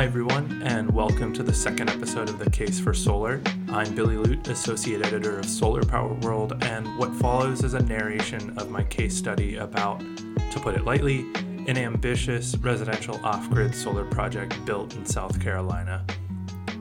Hi, 0.00 0.06
everyone, 0.06 0.62
and 0.64 0.90
welcome 0.90 1.34
to 1.34 1.42
the 1.42 1.52
second 1.52 1.90
episode 1.90 2.30
of 2.30 2.38
The 2.38 2.48
Case 2.48 2.80
for 2.80 2.94
Solar. 2.94 3.42
I'm 3.68 3.94
Billy 3.94 4.16
Ludt, 4.16 4.48
Associate 4.48 5.04
Editor 5.04 5.38
of 5.38 5.44
Solar 5.44 5.82
Power 5.82 6.14
World, 6.22 6.56
and 6.64 6.96
what 6.96 7.14
follows 7.16 7.62
is 7.64 7.74
a 7.74 7.82
narration 7.82 8.58
of 8.58 8.70
my 8.70 8.82
case 8.84 9.14
study 9.14 9.56
about, 9.56 10.00
to 10.00 10.58
put 10.62 10.74
it 10.74 10.86
lightly, 10.86 11.30
an 11.68 11.76
ambitious 11.76 12.56
residential 12.56 13.20
off 13.22 13.50
grid 13.50 13.74
solar 13.74 14.06
project 14.06 14.64
built 14.64 14.94
in 14.94 15.04
South 15.04 15.38
Carolina. 15.38 16.02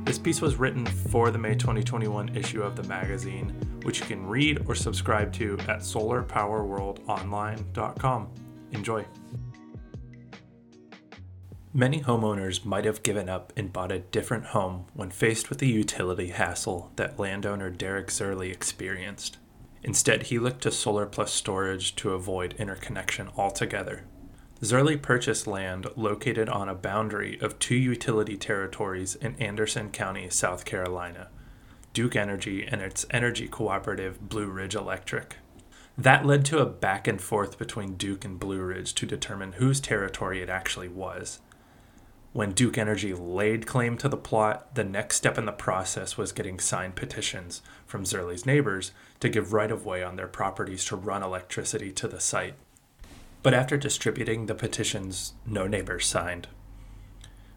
This 0.06 0.18
piece 0.18 0.40
was 0.40 0.56
written 0.56 0.86
for 0.86 1.30
the 1.30 1.38
May 1.38 1.56
2021 1.56 2.38
issue 2.38 2.64
of 2.64 2.78
the 2.78 2.84
magazine, 2.84 3.50
which 3.84 4.00
you 4.00 4.06
can 4.06 4.26
read 4.26 4.64
or 4.66 4.76
subscribe 4.76 5.34
to 5.34 5.58
at 5.68 5.82
solarpowerworldonline.com. 5.82 8.30
Enjoy. 8.72 9.06
Many 11.74 12.02
homeowners 12.02 12.66
might 12.66 12.86
have 12.86 13.04
given 13.04 13.30
up 13.30 13.54
and 13.56 13.72
bought 13.72 13.92
a 13.92 14.00
different 14.00 14.48
home 14.48 14.86
when 14.96 15.12
faced 15.12 15.50
with 15.52 15.60
the 15.60 15.68
utility 15.68 16.30
hassle 16.30 16.92
that 16.96 17.20
landowner 17.20 17.70
Derek 17.70 18.08
Zerly 18.08 18.52
experienced. 18.52 19.38
Instead, 19.84 20.24
he 20.24 20.40
looked 20.40 20.64
to 20.64 20.72
solar 20.72 21.06
plus 21.06 21.32
storage 21.32 21.96
to 21.98 22.14
avoid 22.14 22.56
interconnection 22.58 23.30
altogether. 23.38 24.04
Zerly 24.62 25.00
purchased 25.00 25.46
land 25.46 25.86
located 25.96 26.50
on 26.50 26.68
a 26.68 26.74
boundary 26.74 27.40
of 27.40 27.60
two 27.60 27.76
utility 27.76 28.36
territories 28.36 29.14
in 29.14 29.36
Anderson 29.36 29.92
County, 29.92 30.28
South 30.32 30.66
Carolina 30.66 31.28
Duke 31.94 32.16
Energy 32.16 32.66
and 32.66 32.82
its 32.82 33.06
energy 33.12 33.48
cooperative 33.48 34.28
Blue 34.28 34.48
Ridge 34.48 34.76
Electric. 34.76 35.38
That 35.96 36.26
led 36.26 36.46
to 36.46 36.60
a 36.60 36.66
back 36.66 37.08
and 37.08 37.22
forth 37.22 37.60
between 37.60 37.96
Duke 37.96 38.26
and 38.26 38.40
Blue 38.40 38.62
Ridge 38.62 38.96
to 38.96 39.06
determine 39.06 39.54
whose 39.54 39.80
territory 39.80 40.42
it 40.42 40.50
actually 40.50 40.88
was. 40.88 41.40
When 42.32 42.52
Duke 42.52 42.78
Energy 42.78 43.12
laid 43.12 43.66
claim 43.66 43.98
to 43.98 44.08
the 44.08 44.16
plot, 44.16 44.76
the 44.76 44.84
next 44.84 45.16
step 45.16 45.38
in 45.40 45.46
the 45.46 45.52
process 45.52 46.16
was 46.16 46.32
getting 46.32 46.60
signed 46.60 46.96
petitions 46.96 47.64
from 47.88 48.04
Zerly's 48.04 48.46
neighbors 48.46 48.92
to 49.20 49.30
give 49.30 49.52
right 49.52 49.72
of 49.72 49.84
way 49.84 50.04
on 50.04 50.16
their 50.16 50.28
properties 50.28 50.86
to 50.86 50.96
run 50.96 51.24
electricity 51.24 51.92
to 51.94 52.08
the 52.08 52.20
site. 52.20 52.54
But 53.42 53.56
after 53.56 53.78
distributing 53.78 54.46
the 54.46 54.54
petitions, 54.54 55.34
no 55.44 55.66
neighbors 55.66 56.06
signed. 56.06 56.48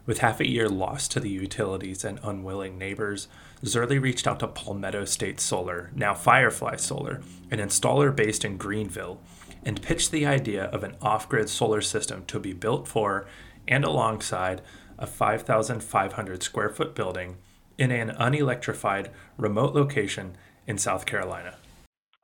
With 0.07 0.19
half 0.19 0.39
a 0.39 0.49
year 0.49 0.67
lost 0.67 1.11
to 1.11 1.19
the 1.19 1.29
utilities 1.29 2.03
and 2.03 2.19
unwilling 2.23 2.77
neighbors, 2.77 3.27
Zerly 3.63 4.01
reached 4.01 4.25
out 4.25 4.39
to 4.39 4.47
Palmetto 4.47 5.05
State 5.05 5.39
Solar, 5.39 5.91
now 5.95 6.15
Firefly 6.15 6.77
Solar, 6.77 7.21
an 7.51 7.59
installer 7.59 8.13
based 8.13 8.43
in 8.43 8.57
Greenville, 8.57 9.21
and 9.63 9.81
pitched 9.81 10.11
the 10.11 10.25
idea 10.25 10.65
of 10.65 10.83
an 10.83 10.95
off 11.01 11.29
grid 11.29 11.47
solar 11.47 11.79
system 11.79 12.25
to 12.25 12.39
be 12.39 12.51
built 12.51 12.87
for 12.87 13.27
and 13.67 13.83
alongside 13.83 14.61
a 14.97 15.07
5,500 15.07 16.43
square 16.43 16.69
foot 16.69 16.95
building 16.95 17.37
in 17.77 17.91
an 17.91 18.09
unelectrified 18.09 19.09
remote 19.37 19.73
location 19.73 20.35
in 20.67 20.77
South 20.77 21.05
Carolina. 21.05 21.55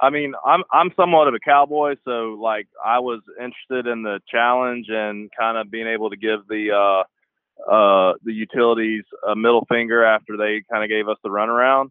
I 0.01 0.09
mean, 0.11 0.33
I'm 0.45 0.63
I'm 0.71 0.91
somewhat 0.95 1.27
of 1.27 1.33
a 1.33 1.39
cowboy, 1.39 1.95
so 2.05 2.37
like 2.39 2.67
I 2.83 2.99
was 2.99 3.21
interested 3.37 3.85
in 3.91 4.03
the 4.03 4.21
challenge 4.31 4.85
and 4.87 5.29
kind 5.37 5.57
of 5.57 5.69
being 5.69 5.87
able 5.87 6.09
to 6.09 6.15
give 6.15 6.47
the 6.47 6.71
uh, 6.71 7.69
uh, 7.69 8.13
the 8.23 8.31
utilities 8.31 9.03
a 9.27 9.35
middle 9.35 9.65
finger 9.69 10.05
after 10.05 10.37
they 10.37 10.63
kind 10.71 10.83
of 10.83 10.89
gave 10.89 11.09
us 11.09 11.17
the 11.21 11.29
runaround. 11.29 11.89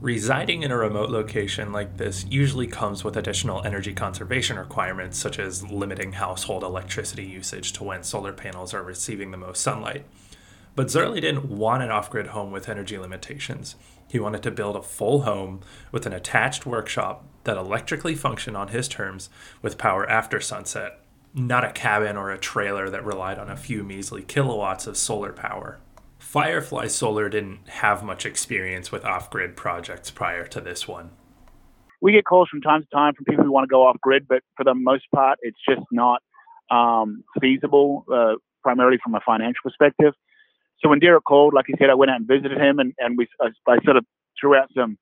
Residing 0.00 0.62
in 0.62 0.70
a 0.70 0.76
remote 0.76 1.10
location 1.10 1.72
like 1.72 1.96
this 1.96 2.24
usually 2.30 2.68
comes 2.68 3.02
with 3.02 3.16
additional 3.16 3.64
energy 3.64 3.92
conservation 3.92 4.56
requirements, 4.56 5.18
such 5.18 5.40
as 5.40 5.68
limiting 5.68 6.12
household 6.12 6.62
electricity 6.62 7.24
usage 7.24 7.72
to 7.72 7.82
when 7.82 8.04
solar 8.04 8.32
panels 8.32 8.72
are 8.72 8.84
receiving 8.84 9.32
the 9.32 9.36
most 9.36 9.60
sunlight. 9.60 10.04
But 10.76 10.86
Zerly 10.86 11.20
didn't 11.20 11.46
want 11.46 11.82
an 11.82 11.90
off 11.90 12.10
grid 12.10 12.28
home 12.28 12.52
with 12.52 12.68
energy 12.68 12.96
limitations. 12.96 13.74
He 14.08 14.20
wanted 14.20 14.44
to 14.44 14.52
build 14.52 14.76
a 14.76 14.82
full 14.82 15.22
home 15.22 15.62
with 15.90 16.06
an 16.06 16.12
attached 16.12 16.64
workshop 16.64 17.24
that 17.42 17.56
electrically 17.56 18.14
functioned 18.14 18.56
on 18.56 18.68
his 18.68 18.86
terms 18.86 19.30
with 19.62 19.78
power 19.78 20.08
after 20.08 20.40
sunset, 20.40 21.00
not 21.34 21.64
a 21.64 21.72
cabin 21.72 22.16
or 22.16 22.30
a 22.30 22.38
trailer 22.38 22.88
that 22.88 23.04
relied 23.04 23.40
on 23.40 23.50
a 23.50 23.56
few 23.56 23.82
measly 23.82 24.22
kilowatts 24.22 24.86
of 24.86 24.96
solar 24.96 25.32
power. 25.32 25.80
Firefly 26.28 26.88
Solar 26.88 27.30
didn't 27.30 27.66
have 27.68 28.04
much 28.04 28.26
experience 28.26 28.92
with 28.92 29.02
off 29.02 29.30
grid 29.30 29.56
projects 29.56 30.10
prior 30.10 30.46
to 30.48 30.60
this 30.60 30.86
one. 30.86 31.08
We 32.02 32.12
get 32.12 32.26
calls 32.26 32.50
from 32.50 32.60
time 32.60 32.82
to 32.82 32.88
time 32.94 33.14
from 33.14 33.24
people 33.24 33.44
who 33.44 33.50
want 33.50 33.64
to 33.64 33.72
go 33.72 33.86
off 33.86 33.96
grid, 34.02 34.28
but 34.28 34.42
for 34.54 34.62
the 34.62 34.74
most 34.74 35.04
part, 35.14 35.38
it's 35.40 35.56
just 35.66 35.80
not 35.90 36.20
um, 36.70 37.24
feasible, 37.40 38.04
uh, 38.12 38.34
primarily 38.62 38.98
from 39.02 39.14
a 39.14 39.20
financial 39.24 39.60
perspective. 39.64 40.12
So 40.80 40.90
when 40.90 40.98
Derek 40.98 41.24
called, 41.24 41.54
like 41.54 41.64
he 41.66 41.74
said, 41.78 41.88
I 41.88 41.94
went 41.94 42.10
out 42.10 42.18
and 42.18 42.28
visited 42.28 42.58
him, 42.58 42.78
and, 42.78 42.92
and 42.98 43.16
we 43.16 43.26
I, 43.40 43.46
I 43.66 43.78
sort 43.82 43.96
of 43.96 44.04
threw 44.38 44.54
out 44.54 44.68
some 44.76 44.98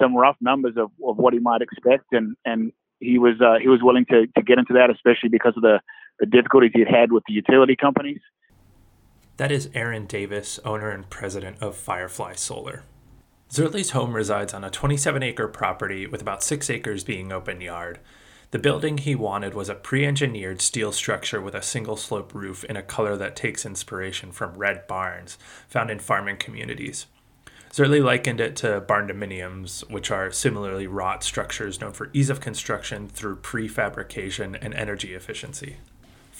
some 0.00 0.16
rough 0.16 0.36
numbers 0.40 0.76
of, 0.78 0.90
of 1.06 1.18
what 1.18 1.34
he 1.34 1.40
might 1.40 1.60
expect, 1.60 2.06
and 2.12 2.36
and 2.46 2.72
he 3.00 3.18
was 3.18 3.34
uh, 3.42 3.58
he 3.60 3.68
was 3.68 3.80
willing 3.82 4.06
to, 4.06 4.26
to 4.34 4.42
get 4.42 4.58
into 4.58 4.72
that, 4.72 4.88
especially 4.88 5.28
because 5.28 5.52
of 5.58 5.62
the, 5.62 5.78
the 6.20 6.24
difficulties 6.24 6.70
he 6.72 6.80
had 6.80 6.88
had 6.88 7.12
with 7.12 7.24
the 7.28 7.34
utility 7.34 7.76
companies. 7.76 8.20
That 9.40 9.50
is 9.50 9.70
Aaron 9.72 10.04
Davis, 10.04 10.60
owner 10.66 10.90
and 10.90 11.08
president 11.08 11.62
of 11.62 11.74
Firefly 11.74 12.34
Solar. 12.34 12.82
Zerly's 13.50 13.92
home 13.92 14.12
resides 14.12 14.52
on 14.52 14.64
a 14.64 14.70
27 14.70 15.22
acre 15.22 15.48
property 15.48 16.06
with 16.06 16.20
about 16.20 16.42
6 16.42 16.68
acres 16.68 17.04
being 17.04 17.32
open 17.32 17.62
yard. 17.62 18.00
The 18.50 18.58
building 18.58 18.98
he 18.98 19.14
wanted 19.14 19.54
was 19.54 19.70
a 19.70 19.74
pre 19.74 20.04
engineered 20.04 20.60
steel 20.60 20.92
structure 20.92 21.40
with 21.40 21.54
a 21.54 21.62
single 21.62 21.96
slope 21.96 22.34
roof 22.34 22.64
in 22.64 22.76
a 22.76 22.82
color 22.82 23.16
that 23.16 23.34
takes 23.34 23.64
inspiration 23.64 24.30
from 24.30 24.58
red 24.58 24.86
barns 24.86 25.38
found 25.68 25.88
in 25.88 26.00
farming 26.00 26.36
communities. 26.36 27.06
Zerly 27.72 28.04
likened 28.04 28.42
it 28.42 28.56
to 28.56 28.82
barndominiums, 28.82 29.90
which 29.90 30.10
are 30.10 30.30
similarly 30.30 30.86
wrought 30.86 31.24
structures 31.24 31.80
known 31.80 31.94
for 31.94 32.10
ease 32.12 32.28
of 32.28 32.40
construction 32.40 33.08
through 33.08 33.36
prefabrication 33.36 34.58
and 34.60 34.74
energy 34.74 35.14
efficiency. 35.14 35.78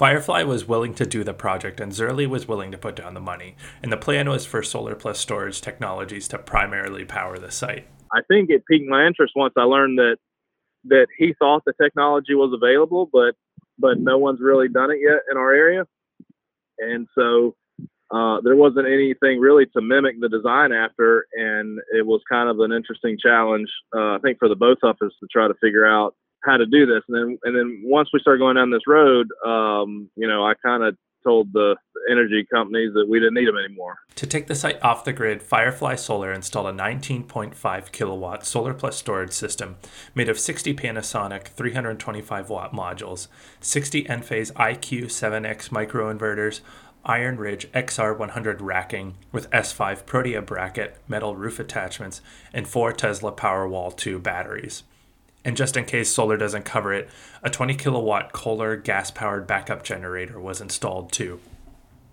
Firefly 0.01 0.45
was 0.45 0.67
willing 0.67 0.95
to 0.95 1.05
do 1.05 1.23
the 1.25 1.35
project, 1.35 1.79
and 1.79 1.93
Zerly 1.93 2.27
was 2.27 2.49
willing 2.49 2.73
to 2.73 2.79
put 2.79 2.97
down 2.97 3.13
the 3.13 3.21
money. 3.21 3.55
And 3.83 3.93
the 3.93 3.99
plan 3.99 4.31
was 4.31 4.47
for 4.47 4.63
Solar 4.63 4.95
Plus 4.95 5.19
Storage 5.19 5.61
Technologies 5.61 6.27
to 6.29 6.39
primarily 6.39 7.05
power 7.05 7.39
the 7.39 7.51
site. 7.51 7.87
I 8.11 8.21
think 8.27 8.49
it 8.49 8.65
piqued 8.65 8.89
my 8.89 9.07
interest 9.07 9.35
once 9.37 9.53
I 9.59 9.65
learned 9.65 9.99
that 9.99 10.17
that 10.85 11.09
he 11.19 11.35
thought 11.39 11.65
the 11.67 11.75
technology 11.79 12.35
was 12.35 12.51
available, 12.55 13.11
but 13.13 13.35
but 13.79 14.01
no 14.01 14.17
one's 14.17 14.41
really 14.41 14.69
done 14.71 14.91
it 14.91 15.01
yet 15.03 15.21
in 15.31 15.37
our 15.37 15.53
area, 15.53 15.85
and 16.79 17.07
so 17.15 17.55
uh, 18.11 18.41
there 18.41 18.57
wasn't 18.57 18.87
anything 18.87 19.39
really 19.39 19.67
to 19.67 19.83
mimic 19.83 20.19
the 20.19 20.31
design 20.31 20.73
after, 20.73 21.27
and 21.35 21.79
it 21.95 22.07
was 22.07 22.23
kind 22.27 22.49
of 22.49 22.59
an 22.61 22.73
interesting 22.73 23.19
challenge, 23.23 23.69
uh, 23.95 24.15
I 24.15 24.19
think, 24.23 24.39
for 24.39 24.49
the 24.49 24.57
both 24.57 24.79
of 24.83 24.97
us 25.03 25.13
to 25.21 25.27
try 25.31 25.47
to 25.47 25.55
figure 25.61 25.87
out 25.87 26.15
how 26.45 26.57
to 26.57 26.67
do 26.67 26.87
this. 26.87 27.03
And 27.09 27.17
then 27.17 27.39
and 27.45 27.57
then 27.57 27.83
once 27.85 28.09
we 28.13 28.21
started 28.21 28.39
going 28.39 28.57
down 28.57 28.71
this 28.71 28.87
road, 28.87 29.29
um, 29.47 30.11
you 30.17 30.29
know, 30.29 30.45
I 30.45 30.55
kind 30.55 30.83
of 30.83 30.97
told 31.23 31.53
the 31.53 31.77
energy 32.11 32.47
companies 32.53 32.93
that 32.95 33.07
we 33.09 33.19
didn't 33.19 33.35
need 33.35 33.47
them 33.47 33.59
anymore. 33.59 33.99
To 34.17 34.27
take 34.27 34.47
the 34.47 34.55
site 34.55 34.83
off 34.83 35.05
the 35.05 35.13
grid, 35.13 35.43
Firefly 35.43 35.97
Solar 35.97 36.33
installed 36.33 36.67
a 36.67 36.73
19.5 36.73 37.93
kilowatt 37.93 38.47
solar 38.47 38.75
plus 38.75 38.97
storage 38.97 39.33
system 39.33 39.77
made 40.15 40.29
of 40.29 40.39
60 40.39 40.75
Panasonic 40.75 41.49
325 41.49 42.49
watt 42.49 42.73
modules, 42.73 43.29
60 43.61 44.05
Enphase 44.05 44.53
IQ7X 44.53 45.69
microinverters, 45.69 46.61
IronRidge 47.05 47.69
XR100 47.69 48.59
racking 48.61 49.17
with 49.33 49.51
S5 49.51 50.05
Protea 50.05 50.43
bracket, 50.43 50.99
metal 51.09 51.35
roof 51.35 51.59
attachments, 51.59 52.21
and 52.53 52.69
four 52.69 52.93
Tesla 52.93 53.33
Powerwall 53.33 53.97
2 53.97 54.19
batteries. 54.19 54.83
And 55.45 55.57
just 55.57 55.77
in 55.77 55.85
case 55.85 56.11
solar 56.11 56.37
doesn't 56.37 56.65
cover 56.65 56.93
it, 56.93 57.09
a 57.43 57.51
20 57.51 57.75
kilowatt 57.75 58.33
Kohler 58.33 58.77
gas 58.77 59.11
powered 59.11 59.47
backup 59.47 59.83
generator 59.83 60.39
was 60.39 60.61
installed 60.61 61.13
too. 61.13 61.41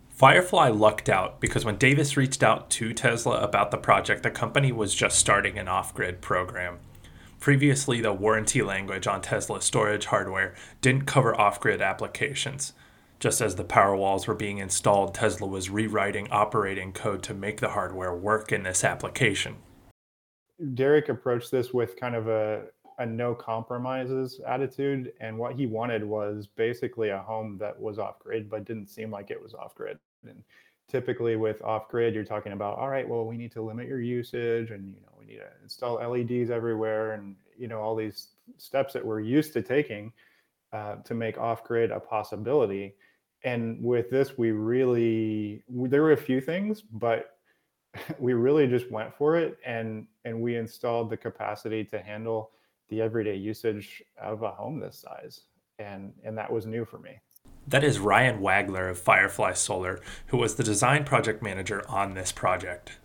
Firefly 0.09 0.69
lucked 0.69 1.09
out 1.09 1.39
because 1.39 1.63
when 1.63 1.77
Davis 1.77 2.17
reached 2.17 2.41
out 2.41 2.69
to 2.71 2.93
Tesla 2.93 3.39
about 3.41 3.69
the 3.69 3.77
project, 3.77 4.23
the 4.23 4.31
company 4.31 4.71
was 4.71 4.95
just 4.95 5.19
starting 5.19 5.59
an 5.59 5.67
off 5.67 5.93
grid 5.93 6.21
program. 6.21 6.79
Previously, 7.39 8.01
the 8.01 8.13
warranty 8.13 8.63
language 8.63 9.05
on 9.05 9.21
Tesla 9.21 9.61
storage 9.61 10.05
hardware 10.05 10.55
didn't 10.81 11.05
cover 11.05 11.39
off 11.39 11.59
grid 11.59 11.81
applications. 11.81 12.73
Just 13.19 13.41
as 13.41 13.55
the 13.55 13.63
Powerwalls 13.63 14.27
were 14.27 14.33
being 14.33 14.57
installed, 14.57 15.13
Tesla 15.13 15.47
was 15.47 15.69
rewriting 15.69 16.27
operating 16.31 16.93
code 16.93 17.21
to 17.23 17.33
make 17.33 17.59
the 17.59 17.69
hardware 17.69 18.15
work 18.15 18.51
in 18.51 18.63
this 18.63 18.83
application. 18.83 19.57
Derek 20.73 21.09
approached 21.09 21.51
this 21.51 21.73
with 21.73 21.99
kind 21.99 22.15
of 22.15 22.27
a 22.27 22.63
a 22.99 23.05
no 23.05 23.35
compromises 23.35 24.41
attitude 24.47 25.13
and 25.19 25.37
what 25.37 25.55
he 25.55 25.67
wanted 25.67 26.03
was 26.03 26.47
basically 26.47 27.09
a 27.09 27.19
home 27.19 27.57
that 27.59 27.79
was 27.79 27.99
off 27.99 28.19
grid 28.19 28.49
but 28.49 28.65
didn't 28.65 28.87
seem 28.87 29.11
like 29.11 29.29
it 29.29 29.41
was 29.41 29.53
off 29.53 29.75
grid. 29.75 29.99
And 30.27 30.43
typically 30.89 31.35
with 31.35 31.61
off 31.61 31.89
grid 31.89 32.15
you're 32.15 32.23
talking 32.23 32.53
about 32.53 32.77
all 32.77 32.89
right 32.89 33.07
well 33.07 33.25
we 33.25 33.35
need 33.35 33.51
to 33.51 33.61
limit 33.61 33.87
your 33.87 33.99
usage 33.99 34.71
and 34.71 34.95
you 34.95 35.01
know 35.01 35.09
we 35.19 35.25
need 35.25 35.37
to 35.37 35.47
install 35.61 35.95
leds 35.95 36.49
everywhere 36.49 37.13
and 37.13 37.35
you 37.57 37.67
know 37.67 37.81
all 37.81 37.95
these 37.95 38.29
steps 38.57 38.93
that 38.93 39.05
we're 39.05 39.19
used 39.19 39.53
to 39.53 39.61
taking 39.61 40.13
uh, 40.73 40.95
to 40.97 41.13
make 41.13 41.37
off 41.37 41.63
grid 41.63 41.91
a 41.91 41.99
possibility. 41.99 42.95
And 43.43 43.81
with 43.81 44.09
this, 44.09 44.37
we 44.37 44.51
really 44.51 45.63
there 45.69 46.01
were 46.01 46.11
a 46.11 46.17
few 46.17 46.41
things, 46.41 46.81
but 46.81 47.37
we 48.19 48.33
really 48.33 48.67
just 48.67 48.91
went 48.91 49.15
for 49.15 49.37
it 49.37 49.57
and 49.65 50.07
and 50.25 50.41
we 50.41 50.55
installed 50.55 51.09
the 51.09 51.17
capacity 51.17 51.83
to 51.85 51.99
handle 51.99 52.51
the 52.89 53.01
everyday 53.01 53.35
usage 53.35 54.03
of 54.21 54.43
a 54.43 54.51
home 54.51 54.79
this 54.79 54.99
size 54.99 55.41
and 55.79 56.13
and 56.23 56.37
that 56.37 56.51
was 56.51 56.65
new 56.65 56.85
for 56.85 56.99
me. 56.99 57.19
That 57.67 57.83
is 57.83 57.99
ryan 57.99 58.39
wagler 58.41 58.89
of 58.89 58.99
firefly 58.99 59.53
solar 59.53 59.99
who 60.27 60.37
was 60.37 60.55
the 60.55 60.63
design 60.63 61.03
project 61.03 61.41
manager 61.43 61.87
on 61.89 62.13
this 62.13 62.31
project. 62.31 62.97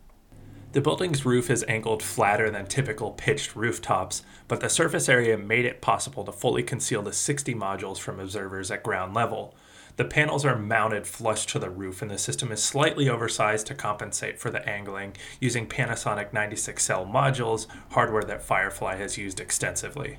The 0.73 0.81
building's 0.81 1.27
roof 1.27 1.51
is 1.51 1.67
angled 1.69 2.03
flatter 2.03 2.51
than 2.51 2.65
typical 2.65 3.11
pitched 3.11 3.55
rooftops, 3.55 4.23
but 4.49 4.61
the 4.61 4.71
surface 4.71 5.07
area 5.07 5.37
made 5.37 5.67
it 5.67 5.83
possible 5.83 6.25
to 6.25 6.33
fully 6.33 6.63
conceal 6.63 7.03
the 7.03 7.13
60 7.13 7.55
modules 7.55 7.99
from 7.99 8.19
observers 8.19 8.71
at 8.71 8.83
ground 8.83 9.13
level, 9.13 9.55
the 10.03 10.09
panels 10.09 10.45
are 10.45 10.59
mounted 10.59 11.07
flush 11.07 11.47
to 11.47 11.61
the 11.61 11.71
roof, 11.71 12.03
and 12.03 12.11
the 12.11 12.19
system 12.19 12.51
is 12.51 12.61
slightly 12.61 13.09
oversized 13.09 13.69
to 13.69 13.75
compensate 13.75 14.41
for 14.41 14.51
the 14.51 14.69
angling, 14.69 15.15
using 15.41 15.65
Panasonic 15.65 16.33
96 16.33 16.83
cell 16.83 17.07
modules, 17.07 17.69
hardware 17.91 18.25
that 18.25 18.43
Firefly 18.43 18.97
has 18.97 19.17
used 19.17 19.39
extensively. 19.39 20.19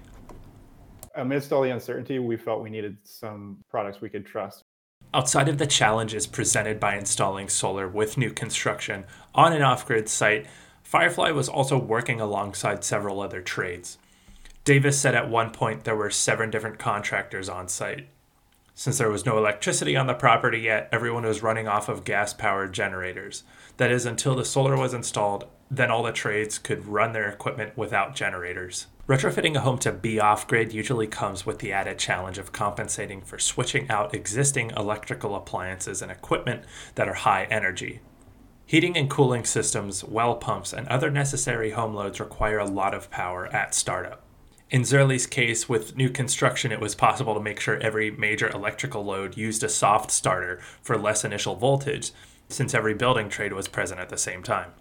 Amidst 1.15 1.51
all 1.51 1.63
the 1.63 1.71
uncertainty, 1.71 2.18
we 2.18 2.38
felt 2.38 2.63
we 2.63 2.69
needed 2.69 2.95
some 3.03 3.57
products 3.69 4.00
we 4.00 4.07
could 4.07 4.25
trust. 4.25 4.63
Outside 5.13 5.50
of 5.50 5.57
the 5.57 5.68
challenges 5.68 6.27
presented 6.27 6.79
by 6.79 6.95
installing 6.95 7.50
solar 7.50 7.89
with 7.89 8.18
new 8.18 8.31
construction 8.31 9.03
on 9.36 9.51
an 9.51 9.63
off 9.63 9.86
grid 9.86 10.07
site, 10.07 10.47
Firefly 10.83 11.31
was 11.31 11.50
also 11.50 11.77
working 11.77 12.21
alongside 12.21 12.86
several 12.86 13.19
other 13.19 13.41
trades. 13.41 13.97
Davis 14.63 14.97
said 14.97 15.13
at 15.13 15.29
one 15.29 15.51
point 15.51 15.83
there 15.83 15.97
were 15.97 16.09
seven 16.09 16.50
different 16.50 16.79
contractors 16.79 17.50
on 17.50 17.68
site. 17.68 18.07
Since 18.75 18.98
there 18.98 19.10
was 19.10 19.25
no 19.25 19.38
electricity 19.38 19.96
on 19.96 20.08
the 20.08 20.16
property 20.16 20.62
yet, 20.62 20.90
everyone 20.92 21.25
was 21.25 21.44
running 21.44 21.68
off 21.68 21.90
of 21.90 22.04
gas 22.04 22.34
powered 22.34 22.74
generators. 22.74 23.44
That 23.78 23.92
is, 23.92 24.06
until 24.06 24.36
the 24.36 24.44
solar 24.44 24.75
was 24.75 24.96
installed, 24.96 25.46
then 25.70 25.92
all 25.92 26.02
the 26.02 26.12
trades 26.12 26.58
could 26.58 26.88
run 26.88 27.14
their 27.14 27.30
equipment 27.30 27.78
without 27.78 28.16
generators. 28.16 28.88
Retrofitting 29.08 29.56
a 29.56 29.60
home 29.60 29.78
to 29.80 29.92
be 29.92 30.20
off 30.20 30.48
grid 30.48 30.74
usually 30.74 31.08
comes 31.08 31.46
with 31.46 31.60
the 31.60 31.72
added 31.72 32.00
challenge 32.00 32.40
of 32.40 32.52
compensating 32.52 33.22
for 33.22 33.38
switching 33.38 33.90
out 33.92 34.16
existing 34.16 34.72
electrical 34.75 35.36
appliances 35.36 36.02
and 36.02 36.12
equipment 36.12 36.64
that 36.96 37.08
are 37.08 37.14
high 37.14 37.44
energy. 37.52 38.00
Heating 38.66 38.98
and 38.98 39.10
cooling 39.10 39.46
systems, 39.46 40.04
well 40.04 40.36
pumps, 40.36 40.74
and 40.74 40.88
other 40.88 41.12
necessary 41.12 41.72
home 41.72 41.94
loads 41.94 42.20
require 42.20 42.60
a 42.60 42.66
lot 42.66 42.96
of 42.96 43.12
power 43.12 43.46
at 43.54 43.75
startup. 43.75 44.23
In 44.74 44.81
Zerley's 44.81 45.28
case, 45.28 45.70
with 45.70 45.96
new 45.96 46.10
construction, 46.10 46.72
it 46.72 46.80
was 46.80 46.96
possible 46.96 47.36
to 47.36 47.40
make 47.40 47.60
sure 47.60 47.78
every 47.78 48.10
major 48.10 48.50
electrical 48.50 49.06
load 49.06 49.38
used 49.38 49.64
a 49.64 49.70
soft 49.70 50.10
starter 50.10 50.60
for 50.81 50.98
less 50.98 51.24
initial 51.24 51.54
voltage, 51.54 52.12
since 52.50 52.74
every 52.74 52.96
building 52.96 53.30
trade 53.30 53.54
was 53.54 53.68
present 53.68 54.00
at 54.00 54.10
the 54.10 54.18
same 54.18 54.42
time. 54.42 54.72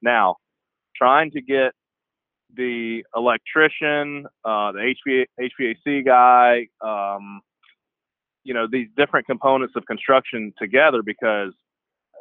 Now, 0.00 0.36
trying 0.96 1.30
to 1.32 1.42
get 1.42 1.72
the 2.56 3.04
electrician, 3.14 4.24
uh, 4.42 4.72
the 4.72 4.94
HVA, 5.06 5.26
HVAC 5.38 6.06
guy, 6.06 6.68
um, 6.80 7.42
you 8.42 8.54
know, 8.54 8.66
these 8.72 8.88
different 8.96 9.26
components 9.26 9.74
of 9.76 9.84
construction 9.84 10.54
together 10.58 11.02
because, 11.04 11.52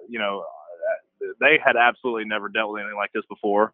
you 0.09 0.19
know, 0.19 0.43
they 1.39 1.59
had 1.63 1.77
absolutely 1.77 2.25
never 2.25 2.49
dealt 2.49 2.73
with 2.73 2.81
anything 2.81 2.97
like 2.97 3.13
this 3.13 3.23
before 3.29 3.71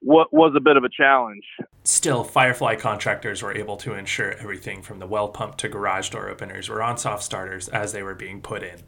what 0.00 0.32
was 0.32 0.52
a 0.56 0.60
bit 0.60 0.76
of 0.76 0.84
a 0.84 0.88
challenge. 0.88 1.44
Still, 1.84 2.24
Firefly 2.24 2.76
contractors 2.76 3.42
were 3.42 3.56
able 3.56 3.76
to 3.78 3.94
ensure 3.94 4.32
everything 4.32 4.82
from 4.82 4.98
the 4.98 5.06
well 5.06 5.28
pump 5.28 5.56
to 5.58 5.68
garage 5.68 6.10
door 6.10 6.28
openers 6.28 6.68
were 6.68 6.82
on 6.82 6.98
soft 6.98 7.22
starters 7.22 7.68
as 7.68 7.92
they 7.92 8.02
were 8.02 8.14
being 8.14 8.40
put 8.40 8.62
in. 8.62 8.80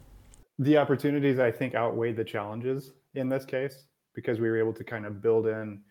The 0.59 0.77
opportunities, 0.77 1.39
I 1.39 1.51
think, 1.51 1.75
outweighed 1.75 2.17
the 2.17 2.23
challenges 2.23 2.91
in 3.15 3.29
this 3.29 3.45
case 3.45 3.85
because 4.13 4.39
we 4.39 4.49
were 4.49 4.57
able 4.57 4.73
to 4.73 4.83
kind 4.83 5.05
of 5.05 5.21
build 5.21 5.47
in 5.47 5.81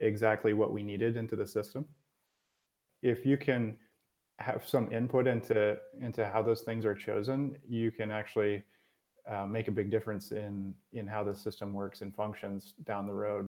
exactly 0.00 0.52
what 0.52 0.72
we 0.72 0.82
needed 0.82 1.16
into 1.16 1.36
the 1.36 1.46
system. 1.46 1.86
If 3.02 3.24
you 3.26 3.36
can 3.36 3.76
have 4.38 4.62
some 4.66 4.92
input 4.92 5.26
into 5.26 5.78
into 6.00 6.26
how 6.26 6.42
those 6.42 6.62
things 6.62 6.84
are 6.84 6.94
chosen, 6.94 7.56
you 7.66 7.90
can 7.90 8.10
actually 8.10 8.62
uh, 9.30 9.46
make 9.46 9.68
a 9.68 9.72
big 9.72 9.90
difference 9.90 10.32
in 10.32 10.74
in 10.92 11.06
how 11.06 11.24
the 11.24 11.34
system 11.34 11.72
works 11.72 12.02
and 12.02 12.14
functions 12.14 12.74
down 12.84 13.06
the 13.06 13.14
road. 13.14 13.46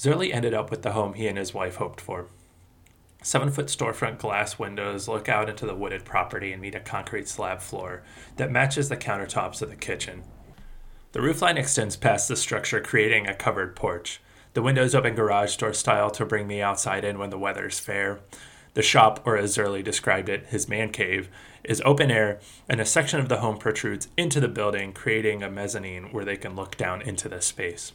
Zerley 0.00 0.32
ended 0.32 0.54
up 0.54 0.70
with 0.70 0.80
the 0.80 0.92
home 0.92 1.12
he 1.12 1.26
and 1.28 1.36
his 1.36 1.52
wife 1.52 1.76
hoped 1.76 2.00
for. 2.00 2.24
Seven 3.22 3.50
foot 3.50 3.66
storefront 3.66 4.16
glass 4.16 4.58
windows 4.58 5.06
look 5.06 5.28
out 5.28 5.50
into 5.50 5.66
the 5.66 5.74
wooded 5.74 6.06
property 6.06 6.54
and 6.54 6.62
meet 6.62 6.74
a 6.74 6.80
concrete 6.80 7.28
slab 7.28 7.60
floor 7.60 8.02
that 8.36 8.50
matches 8.50 8.88
the 8.88 8.96
countertops 8.96 9.60
of 9.60 9.68
the 9.68 9.76
kitchen. 9.76 10.22
The 11.12 11.20
roofline 11.20 11.58
extends 11.58 11.98
past 11.98 12.28
the 12.28 12.36
structure, 12.36 12.80
creating 12.80 13.26
a 13.26 13.34
covered 13.34 13.76
porch. 13.76 14.22
The 14.54 14.62
windows 14.62 14.94
open 14.94 15.14
garage 15.14 15.56
door 15.56 15.74
style 15.74 16.10
to 16.12 16.24
bring 16.24 16.48
the 16.48 16.62
outside 16.62 17.04
in 17.04 17.18
when 17.18 17.28
the 17.28 17.38
weather's 17.38 17.78
fair. 17.78 18.20
The 18.72 18.80
shop, 18.80 19.20
or 19.26 19.36
as 19.36 19.54
Zerley 19.54 19.84
described 19.84 20.30
it, 20.30 20.46
his 20.46 20.66
man 20.66 20.92
cave, 20.92 21.28
is 21.62 21.82
open 21.84 22.10
air, 22.10 22.40
and 22.70 22.80
a 22.80 22.86
section 22.86 23.20
of 23.20 23.28
the 23.28 23.40
home 23.40 23.58
protrudes 23.58 24.08
into 24.16 24.40
the 24.40 24.48
building, 24.48 24.94
creating 24.94 25.42
a 25.42 25.50
mezzanine 25.50 26.04
where 26.04 26.24
they 26.24 26.38
can 26.38 26.56
look 26.56 26.78
down 26.78 27.02
into 27.02 27.28
the 27.28 27.42
space. 27.42 27.92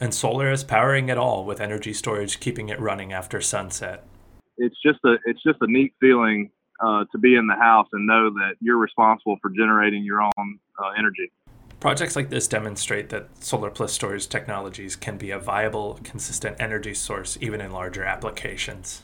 And 0.00 0.12
solar 0.12 0.50
is 0.50 0.64
powering 0.64 1.08
it 1.08 1.18
all 1.18 1.44
with 1.44 1.60
energy 1.60 1.92
storage 1.92 2.40
keeping 2.40 2.68
it 2.68 2.80
running 2.80 3.12
after 3.12 3.40
sunset. 3.40 4.04
It's 4.56 4.76
just 4.84 4.98
a 5.04 5.16
it's 5.24 5.42
just 5.42 5.58
a 5.60 5.66
neat 5.66 5.94
feeling 6.00 6.50
uh, 6.80 7.04
to 7.12 7.18
be 7.18 7.36
in 7.36 7.46
the 7.46 7.54
house 7.54 7.86
and 7.92 8.06
know 8.06 8.30
that 8.30 8.54
you're 8.60 8.78
responsible 8.78 9.36
for 9.40 9.50
generating 9.50 10.04
your 10.04 10.20
own 10.20 10.58
uh, 10.78 10.90
energy. 10.98 11.30
Projects 11.78 12.16
like 12.16 12.30
this 12.30 12.48
demonstrate 12.48 13.10
that 13.10 13.28
solar 13.44 13.70
plus 13.70 13.92
storage 13.92 14.28
technologies 14.28 14.96
can 14.96 15.18
be 15.18 15.30
a 15.30 15.38
viable, 15.38 16.00
consistent 16.02 16.56
energy 16.58 16.94
source 16.94 17.36
even 17.40 17.60
in 17.60 17.72
larger 17.72 18.04
applications. 18.04 19.02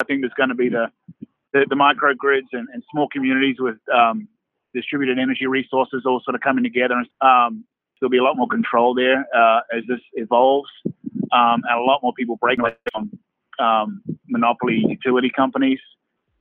I 0.00 0.04
think 0.04 0.22
there's 0.22 0.32
going 0.36 0.48
to 0.48 0.54
be 0.54 0.68
the 0.68 0.86
the, 1.52 1.66
the 1.68 1.76
microgrids 1.76 2.48
and, 2.52 2.68
and 2.72 2.82
small 2.90 3.08
communities 3.08 3.56
with 3.58 3.76
um, 3.94 4.28
distributed 4.74 5.18
energy 5.18 5.46
resources 5.46 6.02
all 6.04 6.20
sort 6.24 6.34
of 6.34 6.40
coming 6.40 6.64
together. 6.64 7.04
Um, 7.20 7.64
there'll 8.00 8.10
be 8.10 8.18
a 8.18 8.22
lot 8.22 8.36
more 8.36 8.48
control 8.48 8.94
there 8.94 9.26
uh, 9.36 9.60
as 9.76 9.82
this 9.88 9.98
evolves, 10.14 10.70
um, 11.32 11.62
and 11.68 11.78
a 11.78 11.82
lot 11.82 12.00
more 12.02 12.12
people 12.12 12.36
breaking 12.36 12.60
away 12.60 12.76
from 12.92 13.10
um, 13.58 14.00
monopoly 14.28 14.84
utility 14.86 15.30
companies. 15.34 15.80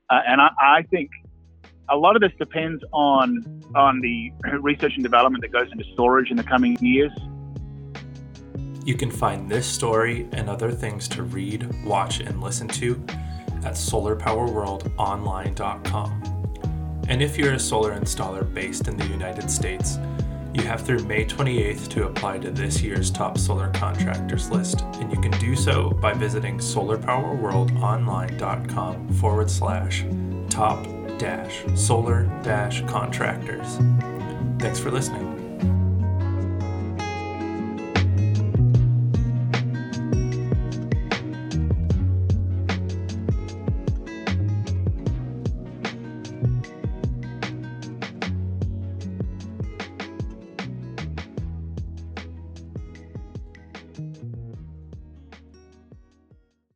Uh, 0.10 0.20
and 0.28 0.40
I, 0.40 0.50
I, 0.62 0.84
think 0.84 1.10
a 1.90 1.98
lot 1.98 2.16
of 2.16 2.22
this 2.22 2.32
depends 2.40 2.82
on 2.94 3.62
on 3.76 4.00
the 4.02 4.32
research 4.62 4.94
and 4.96 5.04
development 5.04 5.42
that 5.42 5.52
goes 5.52 5.70
into 5.72 5.84
storage 5.94 6.32
in 6.32 6.38
the 6.38 6.44
coming 6.44 6.78
years. 6.80 7.12
You 8.86 8.96
can 8.96 9.12
find 9.12 9.52
this 9.52 9.68
story 9.68 10.30
and 10.32 10.50
other 10.50 10.72
things 10.72 11.10
to 11.10 11.24
read, 11.24 11.70
watch, 11.84 12.22
and 12.22 12.42
listen 12.42 12.70
to 12.70 12.94
at 13.66 13.74
solarpowerworldonline.com. 13.74 16.24
And 17.10 17.22
if 17.22 17.38
you're 17.38 17.54
a 17.54 17.60
solar 17.60 18.00
installer 18.00 18.54
based 18.54 18.88
in 18.88 18.96
the 18.96 19.08
United 19.08 19.52
States, 19.52 19.98
you 20.58 20.64
have 20.64 20.82
through 20.82 21.04
May 21.04 21.24
28th 21.26 21.88
to 21.90 22.08
apply 22.08 22.40
to 22.40 22.50
this 22.52 22.82
year's 22.82 23.12
top 23.12 23.38
solar 23.38 23.68
contractors 23.70 24.50
list, 24.50 24.82
and 24.96 25.12
you 25.12 25.22
can 25.22 25.30
do 25.40 25.56
so 25.56 25.92
by 25.92 26.14
visiting 26.14 26.58
solarpowerworldonline.com 26.58 29.14
forward 29.14 29.52
slash 29.52 30.04
top 30.50 30.84
dash 31.18 31.64
solar 31.76 32.24
dash 32.44 32.82
contractors. 32.86 33.78
Thanks 34.60 34.80
for 34.80 34.92
listening. 34.92 35.37